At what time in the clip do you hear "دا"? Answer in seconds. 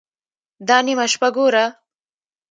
0.67-0.77